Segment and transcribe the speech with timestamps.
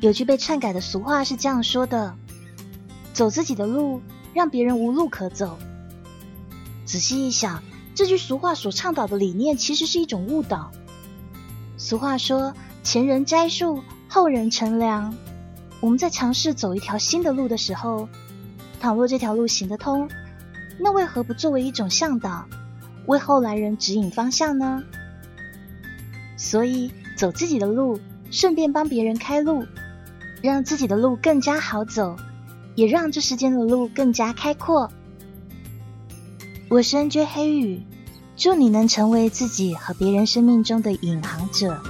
[0.00, 2.14] 有句被篡改的俗话是这样说的
[3.12, 4.00] ：“走自己的路，
[4.32, 5.58] 让别人无路可走。”
[6.86, 7.62] 仔细一想，
[7.96, 10.70] 这句俗话所倡导的理念其实是一种误导。
[11.76, 12.54] 俗话说
[12.84, 15.12] ：“前人栽树，后人乘凉。”
[15.80, 18.08] 我们在尝试走一条新的路的时候，
[18.80, 20.08] 倘若这条路行得通，
[20.78, 22.46] 那为何不作为一种向导，
[23.06, 24.82] 为后来人指引方向呢？
[26.36, 27.98] 所以，走自己的路，
[28.30, 29.64] 顺便帮别人开路，
[30.40, 32.14] 让自己的路更加好走，
[32.76, 34.90] 也让这世间的路更加开阔。
[36.68, 37.82] 我是 N J 黑雨，
[38.36, 41.80] 祝你能成为自己和别人生命中的引航者。